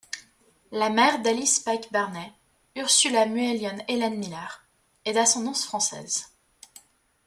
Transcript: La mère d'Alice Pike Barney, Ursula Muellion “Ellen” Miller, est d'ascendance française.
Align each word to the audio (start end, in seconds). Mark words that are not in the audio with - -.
La 0.71 0.89
mère 0.89 1.21
d'Alice 1.21 1.59
Pike 1.59 1.91
Barney, 1.91 2.33
Ursula 2.75 3.27
Muellion 3.27 3.77
“Ellen” 3.87 4.17
Miller, 4.17 4.65
est 5.05 5.13
d'ascendance 5.13 5.63
française. 5.63 6.29